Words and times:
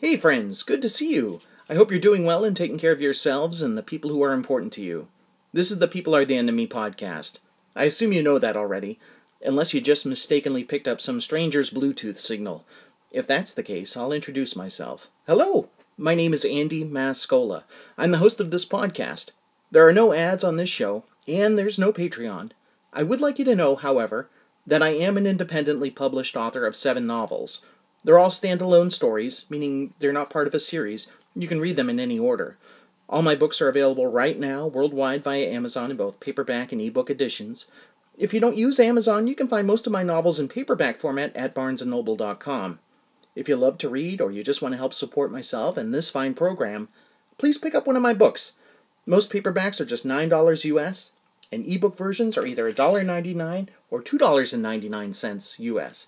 Hey, 0.00 0.16
friends, 0.16 0.64
good 0.64 0.82
to 0.82 0.88
see 0.88 1.14
you. 1.14 1.40
I 1.68 1.74
hope 1.74 1.90
you're 1.90 2.00
doing 2.00 2.24
well 2.24 2.44
and 2.44 2.56
taking 2.56 2.78
care 2.78 2.90
of 2.90 3.00
yourselves 3.00 3.62
and 3.62 3.78
the 3.78 3.82
people 3.82 4.10
who 4.10 4.22
are 4.24 4.32
important 4.32 4.72
to 4.74 4.82
you. 4.82 5.06
This 5.52 5.70
is 5.70 5.78
the 5.78 5.86
People 5.86 6.16
Are 6.16 6.24
the 6.24 6.36
Enemy 6.36 6.66
podcast. 6.66 7.38
I 7.76 7.84
assume 7.84 8.12
you 8.12 8.20
know 8.20 8.40
that 8.40 8.56
already, 8.56 8.98
unless 9.40 9.72
you 9.72 9.80
just 9.80 10.04
mistakenly 10.04 10.64
picked 10.64 10.88
up 10.88 11.00
some 11.00 11.20
stranger's 11.20 11.70
Bluetooth 11.70 12.18
signal. 12.18 12.66
If 13.12 13.28
that's 13.28 13.54
the 13.54 13.62
case, 13.62 13.96
I'll 13.96 14.12
introduce 14.12 14.56
myself. 14.56 15.06
Hello, 15.28 15.68
my 15.96 16.16
name 16.16 16.34
is 16.34 16.44
Andy 16.44 16.84
Mascola. 16.84 17.62
I'm 17.96 18.10
the 18.10 18.18
host 18.18 18.40
of 18.40 18.50
this 18.50 18.66
podcast. 18.66 19.30
There 19.70 19.86
are 19.86 19.92
no 19.92 20.12
ads 20.12 20.42
on 20.42 20.56
this 20.56 20.68
show, 20.68 21.04
and 21.28 21.56
there's 21.56 21.78
no 21.78 21.92
Patreon. 21.92 22.50
I 22.92 23.04
would 23.04 23.20
like 23.20 23.38
you 23.38 23.44
to 23.44 23.54
know, 23.54 23.76
however, 23.76 24.28
that 24.66 24.82
I 24.82 24.88
am 24.88 25.16
an 25.16 25.26
independently 25.26 25.90
published 25.90 26.36
author 26.36 26.66
of 26.66 26.74
seven 26.74 27.06
novels. 27.06 27.62
They're 28.04 28.18
all 28.18 28.28
standalone 28.28 28.92
stories, 28.92 29.46
meaning 29.48 29.94
they're 29.98 30.12
not 30.12 30.30
part 30.30 30.46
of 30.46 30.54
a 30.54 30.60
series. 30.60 31.08
You 31.34 31.48
can 31.48 31.60
read 31.60 31.76
them 31.76 31.88
in 31.88 31.98
any 31.98 32.18
order. 32.18 32.58
All 33.08 33.22
my 33.22 33.34
books 33.34 33.60
are 33.60 33.68
available 33.68 34.06
right 34.06 34.38
now 34.38 34.66
worldwide 34.66 35.24
via 35.24 35.48
Amazon 35.48 35.90
in 35.90 35.96
both 35.96 36.20
paperback 36.20 36.72
and 36.72 36.80
ebook 36.80 37.10
editions. 37.10 37.66
If 38.16 38.32
you 38.32 38.40
don't 38.40 38.56
use 38.56 38.78
Amazon, 38.78 39.26
you 39.26 39.34
can 39.34 39.48
find 39.48 39.66
most 39.66 39.86
of 39.86 39.92
my 39.92 40.02
novels 40.02 40.38
in 40.38 40.48
paperback 40.48 41.00
format 41.00 41.34
at 41.34 41.54
barnesandnoble.com. 41.54 42.78
If 43.34 43.48
you 43.48 43.56
love 43.56 43.78
to 43.78 43.88
read 43.88 44.20
or 44.20 44.30
you 44.30 44.44
just 44.44 44.62
want 44.62 44.72
to 44.72 44.78
help 44.78 44.94
support 44.94 45.32
myself 45.32 45.76
and 45.76 45.92
this 45.92 46.10
fine 46.10 46.34
program, 46.34 46.88
please 47.38 47.58
pick 47.58 47.74
up 47.74 47.86
one 47.86 47.96
of 47.96 48.02
my 48.02 48.14
books. 48.14 48.54
Most 49.06 49.32
paperbacks 49.32 49.80
are 49.80 49.84
just 49.84 50.06
$9 50.06 50.64
US, 50.64 51.12
and 51.50 51.66
ebook 51.66 51.96
versions 51.96 52.38
are 52.38 52.46
either 52.46 52.72
$1.99 52.72 53.68
or 53.90 54.02
$2.99 54.02 55.58
US. 55.58 56.06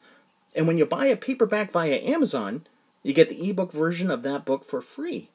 And 0.56 0.66
when 0.66 0.78
you 0.78 0.86
buy 0.86 1.06
a 1.06 1.16
paperback 1.16 1.70
via 1.70 1.96
Amazon, 1.96 2.66
you 3.02 3.12
get 3.12 3.28
the 3.28 3.48
ebook 3.50 3.72
version 3.72 4.10
of 4.10 4.22
that 4.22 4.46
book 4.46 4.64
for 4.64 4.80
free. 4.80 5.28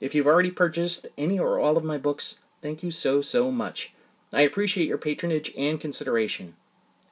If 0.00 0.14
you've 0.14 0.26
already 0.26 0.50
purchased 0.50 1.06
any 1.16 1.38
or 1.38 1.60
all 1.60 1.76
of 1.76 1.84
my 1.84 1.96
books, 1.96 2.40
thank 2.60 2.82
you 2.82 2.90
so, 2.90 3.22
so 3.22 3.52
much. 3.52 3.94
I 4.32 4.42
appreciate 4.42 4.88
your 4.88 4.98
patronage 4.98 5.54
and 5.56 5.80
consideration. 5.80 6.56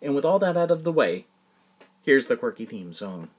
And 0.02 0.14
with 0.14 0.24
all 0.24 0.40
that 0.40 0.56
out 0.56 0.72
of 0.72 0.82
the 0.82 0.92
way, 0.92 1.26
here's 2.02 2.26
the 2.26 2.36
quirky 2.36 2.66
theme 2.66 2.92
song. 2.92 3.30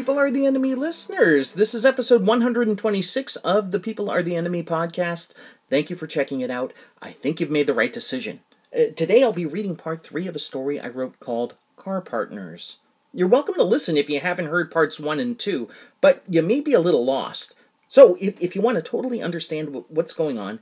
People 0.00 0.18
Are 0.18 0.30
the 0.30 0.46
Enemy 0.46 0.76
listeners. 0.76 1.52
This 1.52 1.74
is 1.74 1.84
episode 1.84 2.26
126 2.26 3.36
of 3.36 3.70
the 3.70 3.78
People 3.78 4.10
Are 4.10 4.22
the 4.22 4.34
Enemy 4.34 4.62
podcast. 4.62 5.32
Thank 5.68 5.90
you 5.90 5.94
for 5.94 6.06
checking 6.06 6.40
it 6.40 6.50
out. 6.50 6.72
I 7.02 7.12
think 7.12 7.38
you've 7.38 7.50
made 7.50 7.66
the 7.66 7.74
right 7.74 7.92
decision. 7.92 8.40
Uh, 8.74 8.84
today 8.96 9.22
I'll 9.22 9.34
be 9.34 9.44
reading 9.44 9.76
part 9.76 10.02
three 10.02 10.26
of 10.26 10.34
a 10.34 10.38
story 10.38 10.80
I 10.80 10.88
wrote 10.88 11.20
called 11.20 11.54
Car 11.76 12.00
Partners. 12.00 12.78
You're 13.12 13.28
welcome 13.28 13.56
to 13.56 13.62
listen 13.62 13.98
if 13.98 14.08
you 14.08 14.20
haven't 14.20 14.46
heard 14.46 14.70
parts 14.70 14.98
one 14.98 15.20
and 15.20 15.38
two, 15.38 15.68
but 16.00 16.22
you 16.26 16.40
may 16.40 16.62
be 16.62 16.72
a 16.72 16.80
little 16.80 17.04
lost. 17.04 17.54
So, 17.86 18.16
if, 18.18 18.40
if 18.40 18.56
you 18.56 18.62
want 18.62 18.76
to 18.76 18.82
totally 18.82 19.20
understand 19.20 19.84
what's 19.88 20.14
going 20.14 20.38
on, 20.38 20.60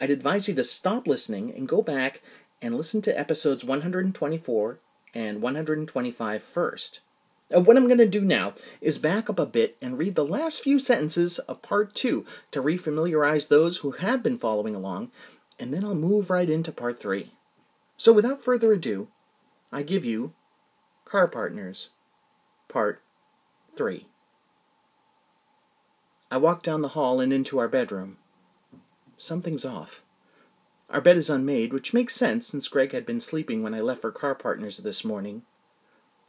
I'd 0.00 0.10
advise 0.10 0.48
you 0.48 0.54
to 0.54 0.64
stop 0.64 1.06
listening 1.06 1.52
and 1.54 1.68
go 1.68 1.82
back 1.82 2.22
and 2.62 2.74
listen 2.74 3.02
to 3.02 3.20
episodes 3.20 3.66
124 3.66 4.78
and 5.12 5.42
125 5.42 6.42
first. 6.42 7.00
And 7.50 7.66
what 7.66 7.76
I'm 7.76 7.86
going 7.86 7.98
to 7.98 8.06
do 8.06 8.20
now 8.20 8.54
is 8.80 8.98
back 8.98 9.30
up 9.30 9.38
a 9.38 9.46
bit 9.46 9.76
and 9.80 9.96
read 9.98 10.14
the 10.14 10.24
last 10.24 10.62
few 10.62 10.78
sentences 10.78 11.38
of 11.40 11.62
part 11.62 11.94
two 11.94 12.26
to 12.50 12.62
refamiliarize 12.62 13.48
those 13.48 13.78
who 13.78 13.92
have 13.92 14.22
been 14.22 14.38
following 14.38 14.74
along, 14.74 15.10
and 15.58 15.72
then 15.72 15.84
I'll 15.84 15.94
move 15.94 16.30
right 16.30 16.48
into 16.48 16.72
part 16.72 17.00
three. 17.00 17.32
So 17.96 18.12
without 18.12 18.42
further 18.42 18.72
ado, 18.72 19.08
I 19.72 19.82
give 19.82 20.04
you 20.04 20.34
Car 21.04 21.26
Partners, 21.26 21.90
part 22.68 23.02
three. 23.74 24.06
I 26.30 26.36
walk 26.36 26.62
down 26.62 26.82
the 26.82 26.88
hall 26.88 27.20
and 27.20 27.32
into 27.32 27.58
our 27.58 27.68
bedroom. 27.68 28.18
Something's 29.16 29.64
off. 29.64 30.02
Our 30.90 31.00
bed 31.00 31.16
is 31.16 31.30
unmade, 31.30 31.72
which 31.72 31.94
makes 31.94 32.14
sense 32.14 32.46
since 32.46 32.68
Greg 32.68 32.92
had 32.92 33.06
been 33.06 33.20
sleeping 33.20 33.62
when 33.62 33.74
I 33.74 33.80
left 33.80 34.02
for 34.02 34.12
Car 34.12 34.34
Partners 34.34 34.78
this 34.78 35.04
morning 35.04 35.42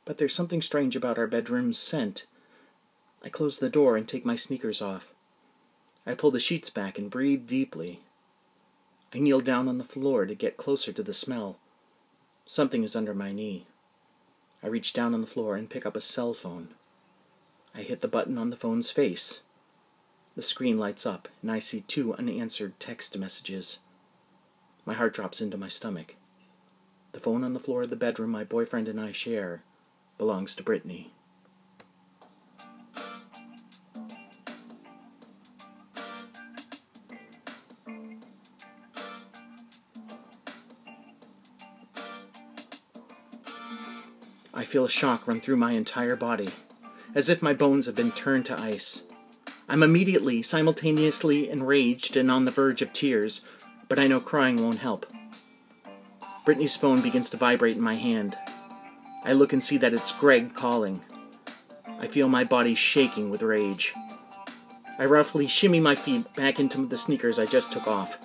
but 0.06 0.18
there's 0.18 0.34
something 0.34 0.62
strange 0.62 0.96
about 0.96 1.18
our 1.18 1.28
bedroom's 1.28 1.80
scent. 1.80 2.26
I 3.24 3.30
close 3.30 3.60
the 3.60 3.70
door 3.70 3.98
and 3.98 4.08
take 4.08 4.26
my 4.26 4.36
sneakers 4.36 4.82
off. 4.82 5.14
I 6.06 6.14
pull 6.14 6.32
the 6.32 6.40
sheets 6.40 6.70
back 6.70 6.98
and 6.98 7.12
breathe 7.12 7.48
deeply. 7.48 8.02
I 9.14 9.20
kneel 9.20 9.42
down 9.42 9.68
on 9.68 9.78
the 9.78 9.84
floor 9.84 10.26
to 10.26 10.36
get 10.36 10.58
closer 10.58 10.92
to 10.92 11.04
the 11.04 11.14
smell. 11.14 11.58
Something 12.46 12.84
is 12.84 12.96
under 12.96 13.14
my 13.14 13.32
knee. 13.32 13.68
I 14.64 14.68
reach 14.68 14.94
down 14.94 15.14
on 15.14 15.22
the 15.22 15.28
floor 15.28 15.56
and 15.56 15.70
pick 15.70 15.86
up 15.86 15.96
a 15.96 16.02
cell 16.02 16.34
phone. 16.34 16.70
I 17.76 17.82
hit 17.82 18.02
the 18.02 18.08
button 18.08 18.38
on 18.38 18.50
the 18.50 18.58
phone's 18.58 18.92
face. 18.92 19.44
The 20.36 20.42
screen 20.42 20.78
lights 20.78 21.06
up, 21.06 21.28
and 21.42 21.52
I 21.52 21.60
see 21.60 21.82
two 21.82 22.14
unanswered 22.14 22.80
text 22.80 23.18
messages. 23.18 23.80
My 24.86 24.94
heart 24.94 25.14
drops 25.14 25.42
into 25.42 25.58
my 25.58 25.68
stomach. 25.68 26.16
The 27.12 27.20
phone 27.20 27.44
on 27.44 27.54
the 27.54 27.60
floor 27.60 27.82
of 27.82 27.90
the 27.90 27.96
bedroom 27.96 28.32
my 28.32 28.44
boyfriend 28.44 28.88
and 28.88 29.00
I 29.00 29.12
share 29.12 29.64
belongs 30.20 30.54
to 30.54 30.62
Brittany. 30.62 31.12
I 44.54 44.66
feel 44.66 44.84
a 44.84 44.90
shock 44.90 45.26
run 45.26 45.40
through 45.40 45.56
my 45.56 45.72
entire 45.72 46.18
body, 46.18 46.50
as 47.16 47.30
if 47.30 47.42
my 47.42 47.54
bones 47.54 47.86
have 47.86 47.96
been 47.96 48.12
turned 48.12 48.46
to 48.48 48.60
ice. 48.60 49.04
I'm 49.70 49.82
immediately, 49.82 50.44
simultaneously 50.44 51.50
enraged 51.50 52.18
and 52.18 52.30
on 52.30 52.44
the 52.44 52.52
verge 52.52 52.82
of 52.82 52.92
tears, 52.92 53.46
but 53.88 53.98
I 53.98 54.08
know 54.08 54.20
crying 54.20 54.62
won't 54.62 54.80
help. 54.80 55.06
Brittany's 56.44 56.76
phone 56.76 57.02
begins 57.02 57.30
to 57.30 57.38
vibrate 57.38 57.78
in 57.78 57.82
my 57.82 57.96
hand. 57.96 58.38
I 59.30 59.34
look 59.34 59.54
and 59.54 59.62
see 59.62 59.78
that 59.78 59.94
it's 59.94 60.12
Greg 60.12 60.56
calling. 60.56 61.02
I 62.00 62.08
feel 62.08 62.28
my 62.28 62.44
body 62.44 62.74
shaking 62.74 63.30
with 63.30 63.44
rage. 63.44 63.94
I 64.98 65.06
roughly 65.06 65.46
shimmy 65.46 65.80
my 65.80 65.94
feet 65.94 66.34
back 66.34 66.60
into 66.60 66.88
the 66.88 66.98
sneakers 66.98 67.38
I 67.38 67.46
just 67.46 67.72
took 67.72 67.86
off. 67.86 68.18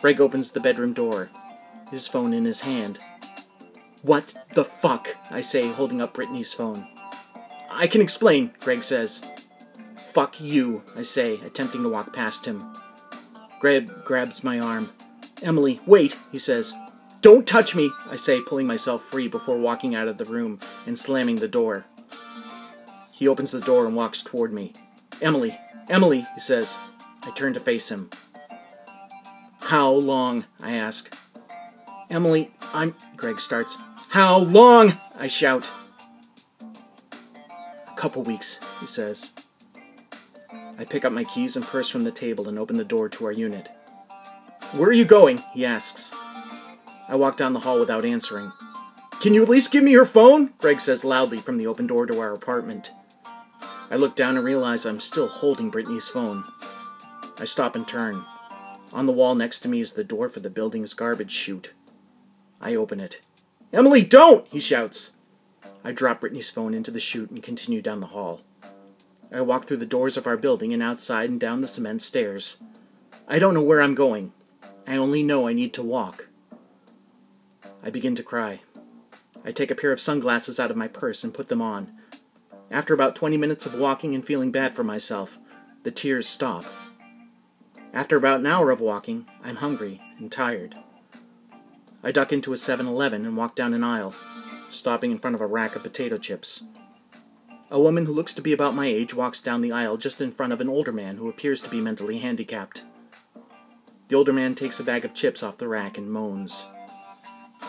Greg 0.00 0.20
opens 0.20 0.50
the 0.50 0.58
bedroom 0.58 0.94
door, 0.94 1.30
his 1.92 2.08
phone 2.08 2.32
in 2.32 2.44
his 2.44 2.62
hand. 2.62 2.98
What 4.02 4.34
the 4.54 4.64
fuck? 4.64 5.14
I 5.30 5.40
say, 5.40 5.70
holding 5.70 6.02
up 6.02 6.14
Brittany's 6.14 6.52
phone. 6.52 6.88
I 7.70 7.86
can 7.86 8.00
explain, 8.00 8.52
Greg 8.58 8.82
says. 8.82 9.22
Fuck 10.12 10.40
you, 10.40 10.82
I 10.96 11.02
say, 11.02 11.34
attempting 11.34 11.84
to 11.84 11.88
walk 11.88 12.12
past 12.12 12.46
him. 12.46 12.64
Greg 13.60 13.92
grabs 14.04 14.42
my 14.42 14.58
arm. 14.58 14.90
Emily, 15.40 15.80
wait, 15.86 16.16
he 16.32 16.38
says. 16.40 16.74
Don't 17.24 17.46
touch 17.46 17.74
me, 17.74 17.90
I 18.10 18.16
say, 18.16 18.42
pulling 18.42 18.66
myself 18.66 19.02
free 19.02 19.28
before 19.28 19.56
walking 19.56 19.94
out 19.94 20.08
of 20.08 20.18
the 20.18 20.26
room 20.26 20.60
and 20.84 20.98
slamming 20.98 21.36
the 21.36 21.48
door. 21.48 21.86
He 23.14 23.26
opens 23.26 23.50
the 23.50 23.62
door 23.62 23.86
and 23.86 23.96
walks 23.96 24.22
toward 24.22 24.52
me. 24.52 24.74
Emily, 25.22 25.58
Emily, 25.88 26.26
he 26.34 26.40
says. 26.40 26.76
I 27.22 27.30
turn 27.30 27.54
to 27.54 27.60
face 27.60 27.90
him. 27.90 28.10
How 29.62 29.90
long? 29.90 30.44
I 30.60 30.74
ask. 30.74 31.16
Emily, 32.10 32.52
I'm. 32.74 32.94
Greg 33.16 33.40
starts. 33.40 33.78
How 34.10 34.40
long? 34.40 34.92
I 35.18 35.26
shout. 35.26 35.72
A 36.60 37.96
couple 37.96 38.22
weeks, 38.22 38.60
he 38.80 38.86
says. 38.86 39.32
I 40.78 40.84
pick 40.84 41.06
up 41.06 41.12
my 41.14 41.24
keys 41.24 41.56
and 41.56 41.64
purse 41.64 41.88
from 41.88 42.04
the 42.04 42.12
table 42.12 42.50
and 42.50 42.58
open 42.58 42.76
the 42.76 42.84
door 42.84 43.08
to 43.08 43.24
our 43.24 43.32
unit. 43.32 43.70
Where 44.72 44.90
are 44.90 44.92
you 44.92 45.06
going? 45.06 45.42
he 45.54 45.64
asks. 45.64 46.10
I 47.08 47.16
walk 47.16 47.36
down 47.36 47.52
the 47.52 47.60
hall 47.60 47.78
without 47.78 48.04
answering. 48.04 48.52
Can 49.20 49.34
you 49.34 49.42
at 49.42 49.48
least 49.48 49.72
give 49.72 49.84
me 49.84 49.90
your 49.90 50.06
phone? 50.06 50.52
Greg 50.58 50.80
says 50.80 51.04
loudly 51.04 51.38
from 51.38 51.58
the 51.58 51.66
open 51.66 51.86
door 51.86 52.06
to 52.06 52.18
our 52.18 52.32
apartment. 52.32 52.92
I 53.90 53.96
look 53.96 54.16
down 54.16 54.36
and 54.36 54.44
realize 54.44 54.84
I'm 54.84 55.00
still 55.00 55.28
holding 55.28 55.70
Brittany's 55.70 56.08
phone. 56.08 56.44
I 57.38 57.44
stop 57.44 57.76
and 57.76 57.86
turn. 57.86 58.24
On 58.92 59.06
the 59.06 59.12
wall 59.12 59.34
next 59.34 59.60
to 59.60 59.68
me 59.68 59.80
is 59.80 59.92
the 59.92 60.04
door 60.04 60.28
for 60.28 60.40
the 60.40 60.50
building's 60.50 60.94
garbage 60.94 61.30
chute. 61.30 61.72
I 62.60 62.74
open 62.74 63.00
it. 63.00 63.20
Emily, 63.72 64.02
don't! 64.02 64.46
he 64.50 64.60
shouts. 64.60 65.12
I 65.82 65.92
drop 65.92 66.20
Brittany's 66.20 66.50
phone 66.50 66.74
into 66.74 66.90
the 66.90 67.00
chute 67.00 67.30
and 67.30 67.42
continue 67.42 67.82
down 67.82 68.00
the 68.00 68.08
hall. 68.08 68.42
I 69.32 69.40
walk 69.40 69.66
through 69.66 69.78
the 69.78 69.86
doors 69.86 70.16
of 70.16 70.26
our 70.26 70.36
building 70.36 70.72
and 70.72 70.82
outside 70.82 71.28
and 71.28 71.40
down 71.40 71.60
the 71.60 71.66
cement 71.66 72.02
stairs. 72.02 72.58
I 73.26 73.38
don't 73.38 73.54
know 73.54 73.62
where 73.62 73.82
I'm 73.82 73.94
going. 73.94 74.32
I 74.86 74.96
only 74.96 75.22
know 75.22 75.48
I 75.48 75.52
need 75.52 75.74
to 75.74 75.82
walk. 75.82 76.28
I 77.84 77.90
begin 77.90 78.14
to 78.14 78.22
cry. 78.22 78.60
I 79.44 79.52
take 79.52 79.70
a 79.70 79.74
pair 79.74 79.92
of 79.92 80.00
sunglasses 80.00 80.58
out 80.58 80.70
of 80.70 80.76
my 80.76 80.88
purse 80.88 81.22
and 81.22 81.34
put 81.34 81.50
them 81.50 81.60
on. 81.60 81.92
After 82.70 82.94
about 82.94 83.14
20 83.14 83.36
minutes 83.36 83.66
of 83.66 83.74
walking 83.74 84.14
and 84.14 84.24
feeling 84.24 84.50
bad 84.50 84.74
for 84.74 84.82
myself, 84.82 85.36
the 85.82 85.90
tears 85.90 86.26
stop. 86.26 86.64
After 87.92 88.16
about 88.16 88.40
an 88.40 88.46
hour 88.46 88.70
of 88.70 88.80
walking, 88.80 89.26
I'm 89.42 89.56
hungry 89.56 90.00
and 90.18 90.32
tired. 90.32 90.76
I 92.02 92.10
duck 92.10 92.32
into 92.32 92.54
a 92.54 92.56
7 92.56 92.86
Eleven 92.86 93.26
and 93.26 93.36
walk 93.36 93.54
down 93.54 93.74
an 93.74 93.84
aisle, 93.84 94.14
stopping 94.70 95.10
in 95.10 95.18
front 95.18 95.34
of 95.34 95.42
a 95.42 95.46
rack 95.46 95.76
of 95.76 95.82
potato 95.82 96.16
chips. 96.16 96.64
A 97.70 97.78
woman 97.78 98.06
who 98.06 98.12
looks 98.12 98.32
to 98.32 98.42
be 98.42 98.54
about 98.54 98.74
my 98.74 98.86
age 98.86 99.12
walks 99.12 99.42
down 99.42 99.60
the 99.60 99.72
aisle 99.72 99.98
just 99.98 100.22
in 100.22 100.32
front 100.32 100.54
of 100.54 100.62
an 100.62 100.70
older 100.70 100.92
man 100.92 101.18
who 101.18 101.28
appears 101.28 101.60
to 101.60 101.68
be 101.68 101.82
mentally 101.82 102.16
handicapped. 102.16 102.84
The 104.08 104.16
older 104.16 104.32
man 104.32 104.54
takes 104.54 104.80
a 104.80 104.84
bag 104.84 105.04
of 105.04 105.12
chips 105.12 105.42
off 105.42 105.58
the 105.58 105.68
rack 105.68 105.98
and 105.98 106.10
moans. 106.10 106.64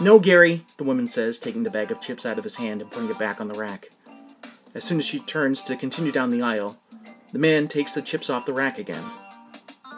No, 0.01 0.19
Gary, 0.19 0.65
the 0.75 0.83
woman 0.83 1.07
says, 1.07 1.39
taking 1.39 1.63
the 1.63 1.69
bag 1.69 1.89
of 1.89 2.01
chips 2.01 2.25
out 2.25 2.37
of 2.37 2.43
his 2.43 2.57
hand 2.57 2.81
and 2.81 2.91
putting 2.91 3.09
it 3.09 3.17
back 3.17 3.39
on 3.39 3.47
the 3.47 3.57
rack. 3.57 3.89
As 4.73 4.83
soon 4.83 4.97
as 4.99 5.05
she 5.05 5.19
turns 5.19 5.61
to 5.63 5.77
continue 5.77 6.11
down 6.11 6.31
the 6.31 6.41
aisle, 6.41 6.77
the 7.31 7.39
man 7.39 7.69
takes 7.69 7.93
the 7.93 8.01
chips 8.01 8.29
off 8.29 8.45
the 8.45 8.51
rack 8.51 8.77
again. 8.77 9.03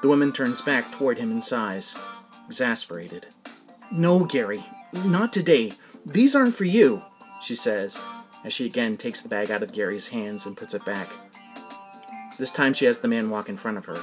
The 0.03 0.07
woman 0.07 0.31
turns 0.31 0.61
back 0.61 0.91
toward 0.91 1.17
him 1.17 1.31
and 1.31 1.43
sighs, 1.43 1.95
exasperated. 2.45 3.25
No, 3.91 4.23
Gary, 4.23 4.63
not 4.93 5.33
today. 5.33 5.73
These 6.05 6.35
aren't 6.35 6.53
for 6.55 6.65
you, 6.65 7.01
she 7.41 7.55
says, 7.55 7.99
as 8.43 8.53
she 8.53 8.67
again 8.67 8.97
takes 8.97 9.21
the 9.21 9.29
bag 9.29 9.49
out 9.49 9.63
of 9.63 9.73
Gary's 9.73 10.09
hands 10.09 10.45
and 10.45 10.55
puts 10.55 10.75
it 10.75 10.85
back. 10.85 11.09
This 12.37 12.51
time 12.51 12.73
she 12.73 12.85
has 12.85 12.99
the 12.99 13.07
man 13.07 13.31
walk 13.31 13.49
in 13.49 13.57
front 13.57 13.79
of 13.79 13.85
her. 13.85 13.99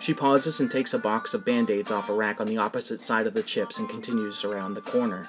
She 0.00 0.14
pauses 0.14 0.60
and 0.60 0.70
takes 0.70 0.94
a 0.94 0.98
box 0.98 1.34
of 1.34 1.44
band 1.44 1.70
aids 1.70 1.90
off 1.90 2.08
a 2.08 2.14
rack 2.14 2.40
on 2.40 2.46
the 2.46 2.58
opposite 2.58 3.02
side 3.02 3.26
of 3.26 3.34
the 3.34 3.42
chips 3.42 3.78
and 3.78 3.88
continues 3.88 4.44
around 4.44 4.74
the 4.74 4.80
corner. 4.80 5.28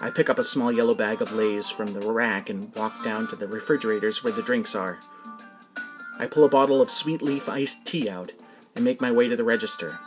I 0.00 0.10
pick 0.10 0.30
up 0.30 0.38
a 0.38 0.44
small 0.44 0.70
yellow 0.70 0.94
bag 0.94 1.20
of 1.20 1.32
Lay's 1.32 1.70
from 1.70 1.92
the 1.92 2.12
rack 2.12 2.48
and 2.50 2.74
walk 2.74 3.02
down 3.02 3.26
to 3.28 3.36
the 3.36 3.48
refrigerators 3.48 4.22
where 4.22 4.32
the 4.32 4.42
drinks 4.42 4.74
are. 4.74 4.98
I 6.18 6.26
pull 6.26 6.44
a 6.44 6.48
bottle 6.48 6.80
of 6.80 6.90
sweet 6.90 7.22
leaf 7.22 7.48
iced 7.48 7.86
tea 7.86 8.08
out 8.08 8.32
and 8.74 8.84
make 8.84 9.00
my 9.00 9.10
way 9.10 9.28
to 9.28 9.36
the 9.36 9.44
register. 9.44 9.98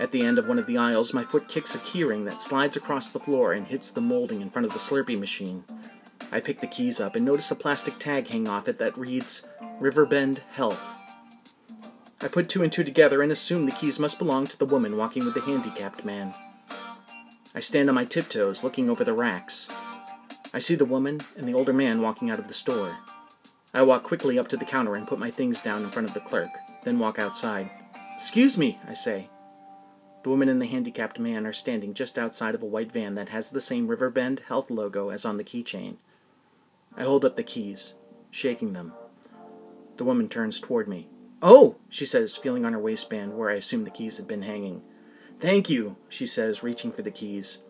At 0.00 0.10
the 0.10 0.22
end 0.22 0.38
of 0.38 0.48
one 0.48 0.58
of 0.58 0.66
the 0.66 0.78
aisles, 0.78 1.14
my 1.14 1.22
foot 1.22 1.48
kicks 1.48 1.74
a 1.74 1.78
keyring 1.78 2.24
that 2.24 2.42
slides 2.42 2.76
across 2.76 3.10
the 3.10 3.20
floor 3.20 3.52
and 3.52 3.66
hits 3.66 3.90
the 3.90 4.00
molding 4.00 4.40
in 4.40 4.50
front 4.50 4.66
of 4.66 4.72
the 4.72 4.78
Slurpee 4.78 5.18
machine. 5.18 5.64
I 6.32 6.40
pick 6.40 6.60
the 6.60 6.66
keys 6.66 7.00
up 7.00 7.14
and 7.14 7.24
notice 7.24 7.50
a 7.50 7.54
plastic 7.54 7.98
tag 7.98 8.28
hang 8.28 8.48
off 8.48 8.66
it 8.66 8.78
that 8.78 8.98
reads 8.98 9.46
Riverbend 9.78 10.40
Health. 10.52 10.80
I 12.22 12.28
put 12.28 12.48
two 12.48 12.62
and 12.62 12.70
two 12.70 12.84
together 12.84 13.20
and 13.20 13.32
assume 13.32 13.66
the 13.66 13.72
keys 13.72 13.98
must 13.98 14.18
belong 14.18 14.46
to 14.46 14.58
the 14.58 14.64
woman 14.64 14.96
walking 14.96 15.24
with 15.24 15.34
the 15.34 15.40
handicapped 15.40 16.04
man. 16.04 16.32
I 17.54 17.58
stand 17.60 17.88
on 17.88 17.96
my 17.96 18.04
tiptoes, 18.04 18.62
looking 18.62 18.88
over 18.88 19.02
the 19.02 19.12
racks. 19.12 19.68
I 20.54 20.60
see 20.60 20.76
the 20.76 20.84
woman 20.84 21.20
and 21.36 21.48
the 21.48 21.54
older 21.54 21.72
man 21.72 22.00
walking 22.00 22.30
out 22.30 22.38
of 22.38 22.46
the 22.46 22.54
store. 22.54 22.96
I 23.74 23.82
walk 23.82 24.04
quickly 24.04 24.38
up 24.38 24.46
to 24.48 24.56
the 24.56 24.64
counter 24.64 24.94
and 24.94 25.08
put 25.08 25.18
my 25.18 25.30
things 25.30 25.60
down 25.62 25.82
in 25.82 25.90
front 25.90 26.06
of 26.06 26.14
the 26.14 26.20
clerk, 26.20 26.50
then 26.84 26.98
walk 26.98 27.18
outside. 27.18 27.70
Excuse 28.14 28.56
me, 28.56 28.78
I 28.86 28.94
say. 28.94 29.28
The 30.22 30.30
woman 30.30 30.48
and 30.48 30.62
the 30.62 30.66
handicapped 30.66 31.18
man 31.18 31.44
are 31.46 31.52
standing 31.52 31.92
just 31.92 32.18
outside 32.18 32.54
of 32.54 32.62
a 32.62 32.66
white 32.66 32.92
van 32.92 33.16
that 33.16 33.30
has 33.30 33.50
the 33.50 33.60
same 33.60 33.88
Riverbend 33.88 34.42
Health 34.46 34.70
logo 34.70 35.08
as 35.08 35.24
on 35.24 35.38
the 35.38 35.44
keychain. 35.44 35.96
I 36.96 37.02
hold 37.02 37.24
up 37.24 37.34
the 37.34 37.42
keys, 37.42 37.94
shaking 38.30 38.74
them. 38.74 38.92
The 39.96 40.04
woman 40.04 40.28
turns 40.28 40.60
toward 40.60 40.86
me. 40.86 41.08
Oh, 41.44 41.76
she 41.88 42.06
says, 42.06 42.36
feeling 42.36 42.64
on 42.64 42.72
her 42.72 42.78
waistband 42.78 43.36
where 43.36 43.50
I 43.50 43.54
assume 43.54 43.82
the 43.82 43.90
keys 43.90 44.16
had 44.16 44.28
been 44.28 44.42
hanging. 44.42 44.82
Thank 45.40 45.68
you, 45.68 45.96
she 46.08 46.24
says, 46.24 46.62
reaching 46.62 46.92
for 46.92 47.02
the 47.02 47.10
keys. 47.10 47.64